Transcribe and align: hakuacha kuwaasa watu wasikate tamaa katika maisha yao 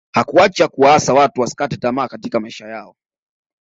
hakuacha 0.13 0.67
kuwaasa 0.67 1.13
watu 1.13 1.41
wasikate 1.41 1.77
tamaa 1.77 2.07
katika 2.07 2.39
maisha 2.39 2.67
yao 2.67 2.95